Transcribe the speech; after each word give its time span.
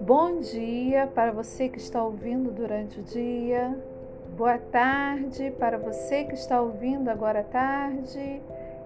Bom 0.00 0.40
dia 0.40 1.08
para 1.08 1.32
você 1.32 1.68
que 1.68 1.78
está 1.78 2.04
ouvindo 2.04 2.52
durante 2.52 3.00
o 3.00 3.02
dia. 3.02 3.76
Boa 4.36 4.58
tarde 4.58 5.50
para 5.58 5.78
você 5.78 6.22
que 6.24 6.34
está 6.34 6.62
ouvindo 6.62 7.08
agora 7.08 7.40
à 7.40 7.44
tarde. 7.44 8.40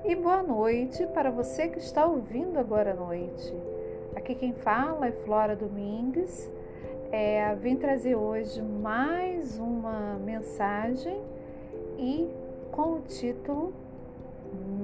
E 0.04 0.14
boa 0.14 0.42
noite 0.42 1.06
para 1.08 1.30
você 1.30 1.69
que 1.69 1.78
está 1.78 2.06
ouvindo 2.06 2.59
agora 2.59 2.93
à 2.93 2.95
noite. 2.95 3.54
Aqui 4.17 4.35
quem 4.35 4.54
fala 4.54 5.09
é 5.09 5.13
Flora 5.13 5.54
Domingues. 5.54 6.51
É, 7.11 7.54
vim 7.56 7.77
trazer 7.77 8.15
hoje 8.15 8.63
mais 8.63 9.59
uma 9.59 10.19
mensagem 10.24 11.21
e 11.99 12.31
com 12.71 12.95
o 12.95 13.01
título 13.03 13.74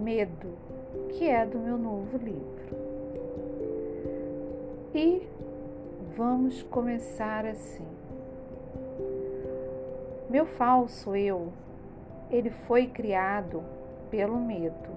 Medo, 0.03 0.49
que 1.11 1.29
é 1.29 1.45
do 1.46 1.59
meu 1.59 1.79
novo 1.79 2.17
livro. 2.19 2.59
E 4.95 5.29
Vamos 6.19 6.65
começar 6.65 7.47
assim. 7.47 7.87
Meu 10.29 10.45
falso 10.45 11.15
eu, 11.15 11.52
ele 12.29 12.51
foi 12.51 12.88
criado 12.88 13.62
pelo 14.11 14.37
medo. 14.37 14.91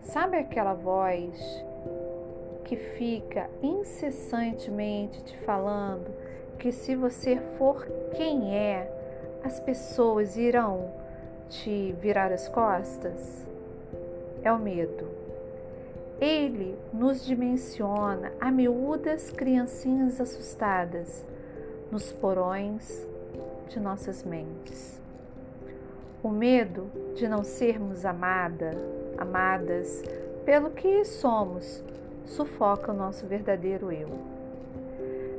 Sabe 0.00 0.38
aquela 0.38 0.72
voz 0.72 1.38
que 2.64 2.76
fica 2.76 3.50
incessantemente 3.62 5.22
te 5.22 5.36
falando 5.40 6.10
que 6.58 6.72
se 6.72 6.96
você 6.96 7.36
for 7.58 7.86
quem 8.16 8.56
é, 8.56 8.90
as 9.44 9.60
pessoas 9.60 10.38
irão 10.38 10.90
te 11.50 11.92
virar 12.00 12.32
as 12.32 12.48
costas? 12.48 13.46
É 14.42 14.52
o 14.52 14.58
medo. 14.58 15.06
Ele 16.20 16.78
nos 16.92 17.24
dimensiona 17.24 18.32
a 18.40 18.50
miúdas 18.50 19.30
criancinhas 19.30 20.20
assustadas 20.20 21.24
nos 21.90 22.12
porões 22.12 23.06
de 23.68 23.80
nossas 23.80 24.22
mentes. 24.22 25.00
O 26.22 26.28
medo 26.28 26.90
de 27.14 27.26
não 27.26 27.42
sermos 27.42 28.04
amada, 28.04 28.72
amadas 29.16 30.02
pelo 30.44 30.70
que 30.70 31.04
somos 31.04 31.82
sufoca 32.26 32.92
o 32.92 32.94
nosso 32.94 33.26
verdadeiro 33.26 33.90
eu. 33.90 34.08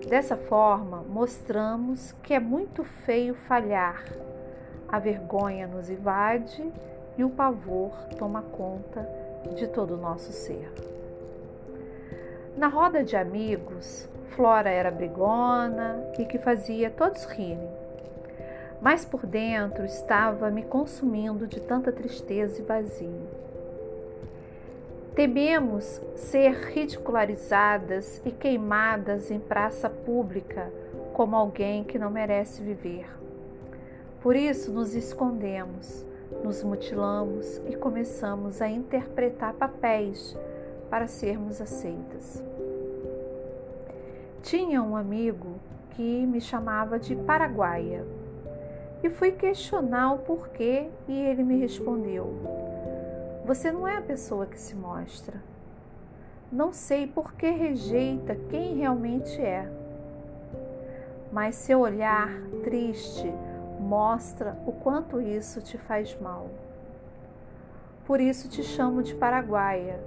Dessa 0.08 0.36
forma, 0.36 1.04
mostramos 1.08 2.12
que 2.24 2.34
é 2.34 2.40
muito 2.40 2.84
feio 2.84 3.34
falhar. 3.34 4.04
A 4.88 5.00
vergonha 5.00 5.68
nos 5.68 5.90
invade 5.90 6.72
e 7.22 7.24
o 7.24 7.30
pavor 7.30 7.92
toma 8.18 8.42
conta 8.42 9.08
de 9.56 9.68
todo 9.68 9.94
o 9.94 9.98
nosso 9.98 10.32
ser. 10.32 10.72
Na 12.58 12.68
roda 12.68 13.04
de 13.04 13.16
amigos, 13.16 14.10
Flora 14.30 14.72
era 14.72 14.90
brigona 14.90 16.04
e 16.18 16.26
que 16.26 16.40
fazia 16.40 16.90
todos 16.90 17.26
rirem. 17.26 17.70
Mas 18.82 19.06
por 19.06 19.28
dentro 19.28 19.86
estava 19.86 20.50
me 20.50 20.64
consumindo 20.64 21.46
de 21.46 21.60
tanta 21.60 21.92
tristeza 21.92 22.60
e 22.60 22.66
vazio. 22.66 23.30
Tememos 25.14 26.02
ser 26.16 26.54
ridicularizadas 26.54 28.20
e 28.26 28.32
queimadas 28.32 29.30
em 29.30 29.40
praça 29.40 29.92
pública 29.92 30.74
como 31.14 31.36
alguém 31.36 31.84
que 31.84 32.00
não 32.00 32.10
merece 32.10 32.64
viver. 32.64 33.06
Por 34.22 34.36
isso 34.36 34.72
nos 34.72 34.96
escondemos, 34.96 36.10
nos 36.44 36.64
mutilamos 36.64 37.62
e 37.68 37.76
começamos 37.76 38.62
a 38.62 38.70
interpretar 38.70 39.54
papéis 39.54 40.38
para 40.90 41.08
sermos 41.08 41.62
aceitas. 41.62 42.44
Tinha 44.42 44.82
um 44.82 44.96
amigo 44.96 45.56
que 45.92 46.26
me 46.26 46.42
chamava 46.42 46.98
de 46.98 47.16
Paraguaia 47.16 48.06
e 49.04 49.10
fui 49.10 49.32
questionar 49.32 50.14
o 50.14 50.20
porquê 50.20 50.90
e 51.08 51.22
ele 51.22 51.44
me 51.44 51.58
respondeu: 51.58 52.34
Você 53.46 53.72
não 53.72 53.88
é 53.88 53.98
a 53.98 54.02
pessoa 54.02 54.46
que 54.46 54.60
se 54.60 54.76
mostra. 54.76 55.42
Não 56.52 56.74
sei 56.74 57.08
por 57.08 57.34
que 57.34 57.50
rejeita 57.50 58.36
quem 58.50 58.76
realmente 58.76 59.40
é. 59.42 59.72
Mas 61.32 61.56
seu 61.56 61.80
olhar 61.80 62.30
triste 62.64 63.32
mostra 63.82 64.56
o 64.66 64.72
quanto 64.72 65.20
isso 65.20 65.60
te 65.60 65.78
faz 65.78 66.18
mal. 66.22 66.50
Por 68.06 68.22
isso 68.22 68.48
te 68.48 68.64
chamo 68.64 69.02
de 69.02 69.16
paraguaia, 69.16 70.00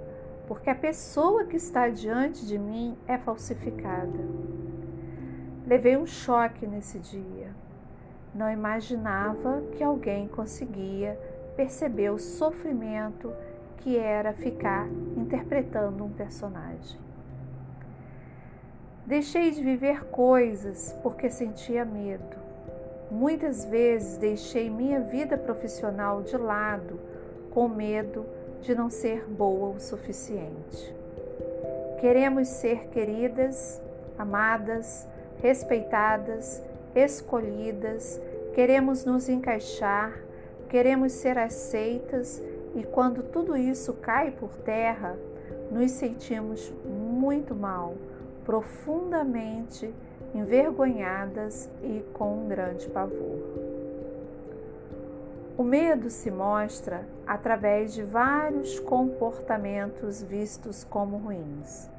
porque 0.47 0.69
a 0.69 0.75
pessoa 0.75 1.45
que 1.45 1.57
está 1.57 1.89
diante 1.89 2.45
de 2.45 2.57
mim 2.57 2.97
é 3.07 3.17
falsificada. 3.17 4.19
Levei 5.67 5.97
um 5.97 6.05
choque 6.05 6.65
nesse 6.65 6.99
dia. 6.99 7.53
Não 8.33 8.49
imaginava 8.51 9.61
que 9.71 9.83
alguém 9.83 10.27
conseguia 10.27 11.19
perceber 11.55 12.09
o 12.11 12.19
sofrimento 12.19 13.33
que 13.77 13.97
era 13.97 14.33
ficar 14.33 14.87
interpretando 15.17 16.03
um 16.03 16.11
personagem. 16.11 16.99
Deixei 19.05 19.51
de 19.51 19.63
viver 19.63 20.05
coisas 20.05 20.97
porque 21.03 21.29
sentia 21.29 21.85
medo. 21.85 22.44
Muitas 23.09 23.65
vezes 23.65 24.17
deixei 24.17 24.69
minha 24.69 24.99
vida 24.99 25.37
profissional 25.37 26.23
de 26.23 26.37
lado 26.37 26.99
com 27.51 27.67
medo 27.67 28.25
de 28.61 28.73
não 28.73 28.89
ser 28.89 29.25
boa 29.25 29.75
o 29.75 29.79
suficiente. 29.79 30.93
Queremos 31.99 32.47
ser 32.47 32.87
queridas, 32.87 33.81
amadas, 34.17 35.07
respeitadas, 35.41 36.63
escolhidas, 36.95 38.19
queremos 38.53 39.05
nos 39.05 39.29
encaixar, 39.29 40.17
queremos 40.69 41.11
ser 41.13 41.37
aceitas 41.37 42.41
e 42.75 42.83
quando 42.83 43.23
tudo 43.23 43.55
isso 43.55 43.93
cai 43.93 44.31
por 44.31 44.49
terra, 44.57 45.15
nos 45.71 45.91
sentimos 45.91 46.73
muito 46.83 47.55
mal, 47.55 47.95
profundamente 48.43 49.93
envergonhadas 50.35 51.69
e 51.81 52.03
com 52.13 52.43
um 52.43 52.47
grande 52.47 52.87
pavor. 52.89 53.39
O 55.57 55.63
medo 55.63 56.09
se 56.09 56.29
mostra 56.29 57.07
através 57.25 57.93
de 57.93 58.03
vários 58.03 58.77
comportamentos 58.81 60.21
vistos 60.21 60.83
como 60.83 61.15
ruins. 61.15 61.89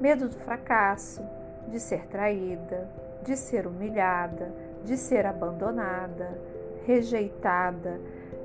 Medo 0.00 0.28
do 0.28 0.36
fracasso, 0.36 1.20
de 1.66 1.80
ser 1.80 2.06
traída, 2.06 2.88
de 3.24 3.36
ser 3.36 3.66
humilhada, 3.66 4.52
de 4.84 4.96
ser 4.96 5.26
abandonada, 5.26 6.38
rejeitada, 6.86 7.98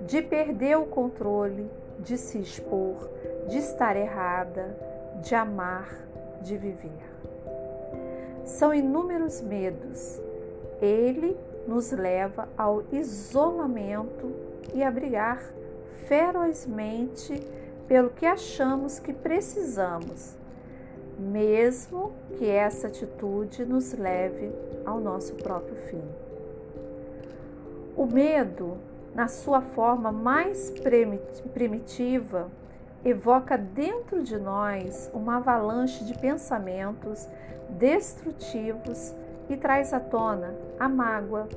de 0.08 0.24
perder 0.24 0.78
o 0.78 0.88
controle, 0.88 1.70
de 2.00 2.18
se 2.18 2.40
expor, 2.40 3.08
de 3.48 3.60
estar 3.60 3.96
errada, 3.96 4.76
de 5.22 5.36
amar, 5.36 5.88
de 6.42 6.58
viver. 6.58 7.12
São 8.52 8.74
inúmeros 8.74 9.42
medos. 9.42 10.22
Ele 10.82 11.38
nos 11.68 11.92
leva 11.92 12.50
ao 12.58 12.84
isolamento 12.92 14.32
e 14.74 14.84
a 14.84 14.92
brigar 14.92 15.42
ferozmente 16.08 17.42
pelo 17.88 18.10
que 18.10 18.26
achamos 18.26 19.00
que 19.00 19.14
precisamos, 19.14 20.36
mesmo 21.18 22.12
que 22.38 22.46
essa 22.46 22.88
atitude 22.88 23.66
nos 23.66 23.94
leve 23.94 24.52
ao 24.86 25.00
nosso 25.00 25.34
próprio 25.36 25.76
fim. 25.88 26.04
O 27.96 28.06
medo, 28.06 28.78
na 29.16 29.28
sua 29.28 29.62
forma 29.62 30.12
mais 30.12 30.74
primitiva, 31.54 32.50
evoca 33.04 33.58
dentro 33.58 34.24
de 34.24 34.38
nós 34.38 35.10
uma 35.14 35.38
avalanche 35.38 36.04
de 36.06 36.18
pensamentos 36.18 37.28
destrutivos 37.70 39.14
e 39.50 39.58
traz 39.58 39.94
à 39.94 40.00
tona 40.00 40.54
a 40.80 40.88
mágoa, 40.88 41.48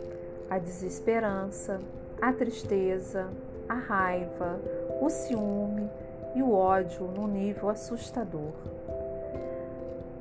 a 0.48 0.58
desesperança, 0.58 1.80
a 2.20 2.32
tristeza, 2.32 3.28
a 3.68 3.74
raiva, 3.74 4.58
o 5.00 5.08
ciúme 5.10 5.90
e 6.34 6.42
o 6.42 6.52
ódio 6.52 7.06
num 7.06 7.26
nível 7.26 7.68
assustador. 7.68 8.52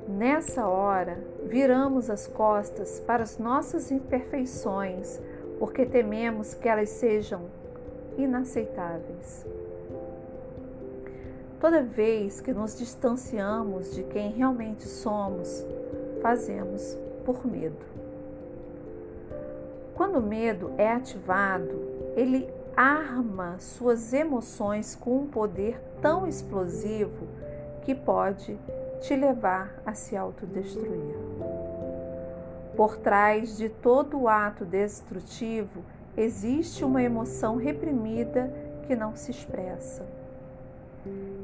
Nessa 0.07 0.67
hora, 0.67 1.17
viramos 1.45 2.09
as 2.09 2.27
costas 2.27 2.99
para 2.99 3.23
as 3.23 3.37
nossas 3.37 3.89
imperfeições, 3.89 5.21
porque 5.57 5.85
tememos 5.85 6.53
que 6.53 6.67
elas 6.67 6.89
sejam 6.89 7.43
inaceitáveis. 8.17 9.45
Toda 11.63 11.81
vez 11.81 12.41
que 12.41 12.51
nos 12.51 12.77
distanciamos 12.77 13.95
de 13.95 14.03
quem 14.03 14.33
realmente 14.33 14.85
somos, 14.85 15.65
fazemos 16.21 16.97
por 17.23 17.47
medo. 17.47 17.85
Quando 19.95 20.19
o 20.19 20.21
medo 20.21 20.73
é 20.77 20.91
ativado, 20.91 21.71
ele 22.17 22.53
arma 22.75 23.55
suas 23.59 24.11
emoções 24.11 24.93
com 24.93 25.19
um 25.19 25.27
poder 25.27 25.79
tão 26.01 26.27
explosivo 26.27 27.29
que 27.83 27.95
pode 27.95 28.59
te 28.99 29.15
levar 29.15 29.81
a 29.85 29.93
se 29.93 30.17
autodestruir. 30.17 31.15
Por 32.75 32.97
trás 32.97 33.55
de 33.55 33.69
todo 33.69 34.27
ato 34.27 34.65
destrutivo 34.65 35.81
existe 36.17 36.83
uma 36.83 37.01
emoção 37.01 37.55
reprimida 37.55 38.53
que 38.85 38.97
não 38.97 39.15
se 39.15 39.31
expressa. 39.31 40.05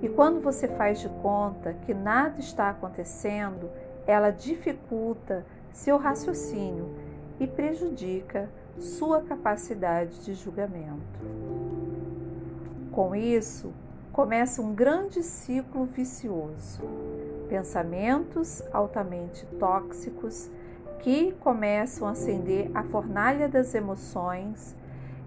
E 0.01 0.07
quando 0.07 0.41
você 0.41 0.67
faz 0.67 0.99
de 0.99 1.09
conta 1.21 1.73
que 1.85 1.93
nada 1.93 2.39
está 2.39 2.69
acontecendo, 2.69 3.69
ela 4.07 4.31
dificulta 4.31 5.45
seu 5.71 5.97
raciocínio 5.97 6.89
e 7.39 7.47
prejudica 7.47 8.49
sua 8.79 9.21
capacidade 9.21 10.23
de 10.23 10.33
julgamento. 10.33 11.19
Com 12.91 13.15
isso, 13.15 13.73
começa 14.11 14.61
um 14.61 14.73
grande 14.73 15.21
ciclo 15.21 15.85
vicioso. 15.85 16.81
Pensamentos 17.47 18.61
altamente 18.73 19.45
tóxicos 19.57 20.49
que 20.99 21.31
começam 21.39 22.07
a 22.07 22.11
acender 22.11 22.69
a 22.73 22.83
fornalha 22.83 23.47
das 23.47 23.73
emoções 23.73 24.75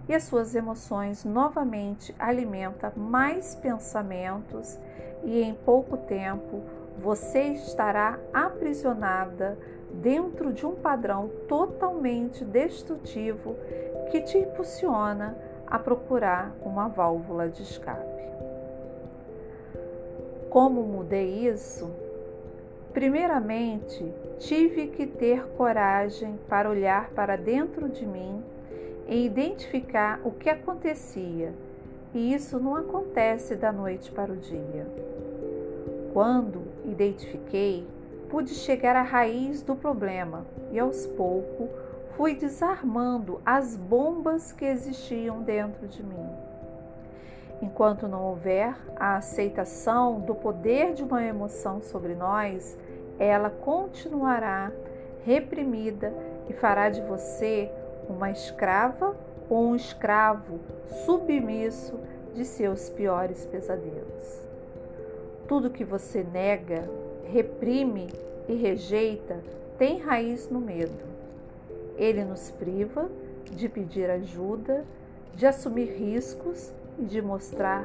e 0.09 0.15
as 0.15 0.25
suas 0.25 0.55
emoções 0.55 1.25
novamente 1.25 2.15
alimentam 2.19 2.93
mais 2.97 3.55
pensamentos 3.55 4.79
e 5.25 5.41
em 5.41 5.55
pouco 5.55 5.97
tempo 5.97 6.63
você 6.99 7.45
estará 7.49 8.19
aprisionada 8.33 9.57
dentro 9.93 10.53
de 10.53 10.67
um 10.67 10.75
padrão 10.75 11.31
totalmente 11.49 12.45
destrutivo 12.45 13.57
que 14.11 14.21
te 14.23 14.39
impulsiona 14.39 15.37
a 15.67 15.79
procurar 15.79 16.53
uma 16.63 16.89
válvula 16.89 17.49
de 17.49 17.63
escape. 17.63 18.23
Como 20.51 20.83
mudei 20.83 21.49
isso? 21.49 21.91
Primeiramente, 22.93 24.05
tive 24.39 24.89
que 24.89 25.07
ter 25.07 25.47
coragem 25.57 26.39
para 26.47 26.69
olhar 26.69 27.09
para 27.11 27.37
dentro 27.37 27.89
de 27.89 28.05
mim 28.05 28.45
e 29.13 29.27
identificar 29.27 30.21
o 30.25 30.31
que 30.31 30.49
acontecia, 30.49 31.53
e 32.15 32.33
isso 32.33 32.59
não 32.59 32.75
acontece 32.75 33.55
da 33.55 33.71
noite 33.71 34.11
para 34.11 34.33
o 34.33 34.37
dia. 34.37 34.87
Quando 36.15 36.63
identifiquei, 36.87 37.87
pude 38.31 38.55
chegar 38.55 38.97
à 38.97 39.03
raiz 39.03 39.61
do 39.61 39.77
problema 39.77 40.47
e 40.71 40.79
aos 40.79 41.07
poucos 41.07 41.69
fui 42.17 42.35
desarmando 42.35 43.39
as 43.45 43.77
bombas 43.77 44.51
que 44.51 44.65
existiam 44.65 45.43
dentro 45.43 45.87
de 45.87 46.03
mim. 46.03 46.31
Enquanto 47.61 48.09
não 48.09 48.25
houver 48.25 48.75
a 48.97 49.17
aceitação 49.17 50.21
do 50.21 50.35
poder 50.35 50.95
de 50.95 51.03
uma 51.03 51.23
emoção 51.23 51.83
sobre 51.83 52.15
nós, 52.15 52.79
ela 53.19 53.51
continuará 53.51 54.73
reprimida 55.23 56.13
e 56.49 56.55
fará 56.55 56.89
de 56.89 57.03
você 57.03 57.71
uma 58.09 58.31
escrava 58.31 59.17
ou 59.49 59.69
um 59.69 59.77
escravo 59.77 60.61
submisso 61.05 61.99
de 62.35 62.45
seus 62.45 62.89
piores 62.89 63.45
pesadelos. 63.47 64.43
Tudo 65.47 65.71
que 65.71 65.85
você 65.85 66.23
nega, 66.23 66.89
reprime 67.25 68.09
e 68.49 68.55
rejeita 68.55 69.41
tem 69.79 69.99
raiz 69.99 70.49
no 70.49 70.61
medo. 70.61 71.13
Ele 71.97 72.25
nos 72.25 72.51
priva 72.51 73.11
de 73.51 73.69
pedir 73.69 74.09
ajuda, 74.09 74.85
de 75.35 75.47
assumir 75.47 75.93
riscos 75.93 76.73
e 76.99 77.03
de 77.03 77.21
mostrar 77.21 77.85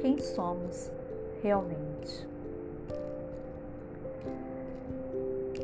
quem 0.00 0.18
somos 0.18 0.90
realmente. 1.42 2.26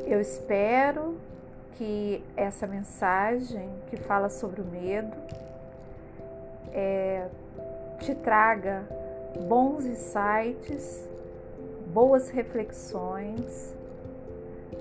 Eu 0.05 0.19
espero 0.19 1.15
que 1.77 2.23
essa 2.35 2.67
mensagem 2.67 3.69
que 3.87 3.97
fala 3.97 4.29
sobre 4.29 4.61
o 4.61 4.65
medo 4.65 5.15
é, 6.71 7.27
te 7.99 8.13
traga 8.15 8.83
bons 9.47 9.85
insights, 9.85 11.09
boas 11.87 12.29
reflexões, 12.29 13.75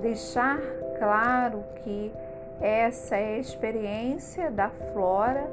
deixar 0.00 0.60
claro 0.98 1.64
que 1.82 2.12
essa 2.60 3.16
é 3.16 3.34
a 3.34 3.38
experiência 3.38 4.50
da 4.50 4.68
Flora 4.68 5.50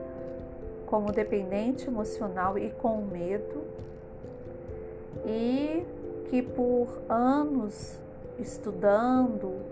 como 0.86 1.12
dependente 1.12 1.88
emocional 1.88 2.58
e 2.58 2.72
com 2.72 2.98
medo, 2.98 3.64
e 5.26 5.86
que 6.30 6.42
por 6.42 6.88
anos 7.08 8.00
estudando 8.40 9.69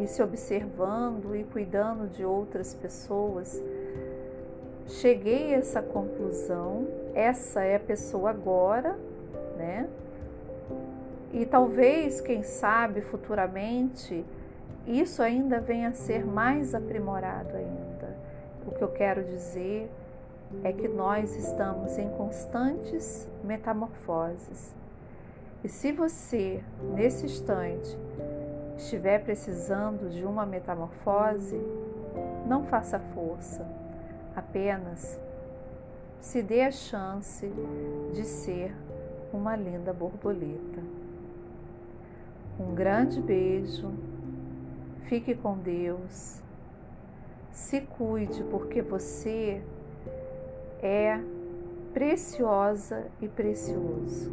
e 0.00 0.06
se 0.06 0.22
observando 0.22 1.36
e 1.36 1.44
cuidando 1.44 2.08
de 2.08 2.24
outras 2.24 2.74
pessoas, 2.74 3.62
cheguei 4.86 5.54
a 5.54 5.58
essa 5.58 5.82
conclusão. 5.82 6.86
Essa 7.14 7.62
é 7.62 7.76
a 7.76 7.80
pessoa 7.80 8.30
agora, 8.30 8.98
né? 9.56 9.88
E 11.32 11.46
talvez, 11.46 12.20
quem 12.20 12.42
sabe, 12.42 13.00
futuramente, 13.00 14.24
isso 14.86 15.22
ainda 15.22 15.60
venha 15.60 15.88
a 15.88 15.92
ser 15.92 16.26
mais 16.26 16.74
aprimorado 16.74 17.56
ainda. 17.56 18.16
O 18.66 18.70
que 18.72 18.82
eu 18.82 18.88
quero 18.88 19.24
dizer 19.24 19.90
é 20.62 20.72
que 20.72 20.88
nós 20.88 21.34
estamos 21.36 21.96
em 21.98 22.08
constantes 22.10 23.28
metamorfoses. 23.42 24.74
E 25.64 25.68
se 25.68 25.92
você, 25.92 26.62
nesse 26.94 27.24
instante, 27.24 27.96
estiver 28.76 29.22
precisando 29.22 30.10
de 30.10 30.24
uma 30.24 30.44
metamorfose, 30.46 31.60
não 32.46 32.64
faça 32.64 32.98
força, 33.14 33.66
apenas 34.34 35.20
se 36.20 36.42
dê 36.42 36.62
a 36.62 36.70
chance 36.70 37.52
de 38.12 38.24
ser 38.24 38.74
uma 39.32 39.56
linda 39.56 39.92
borboleta. 39.92 40.80
Um 42.60 42.74
grande 42.74 43.20
beijo, 43.20 43.92
fique 45.08 45.34
com 45.34 45.58
Deus, 45.58 46.40
se 47.50 47.80
cuide, 47.80 48.44
porque 48.44 48.80
você 48.80 49.62
é 50.80 51.18
preciosa 51.92 53.06
e 53.20 53.28
precioso. 53.28 54.32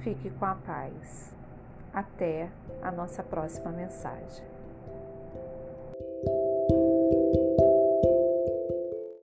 Fique 0.00 0.30
com 0.30 0.44
a 0.44 0.54
paz. 0.54 1.34
Até 1.94 2.50
a 2.82 2.90
nossa 2.90 3.22
próxima 3.22 3.70
mensagem. 3.70 4.53